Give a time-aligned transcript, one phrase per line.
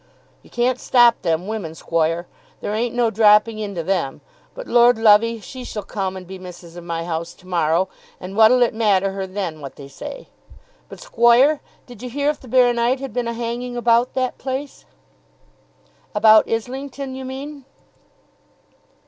[0.41, 2.25] "You can't stop them women, squoire.
[2.59, 4.21] There ain't no dropping into them.
[4.55, 7.87] But, Lord love 'ee, she shall come and be missus of my house to morrow,
[8.19, 10.27] and what 'll it matter her then what they say?
[10.89, 14.39] But, squoire, did ye hear if the Baro nite had been a' hanging about that
[14.39, 14.85] place?"
[16.15, 17.65] "About Islington, you mean."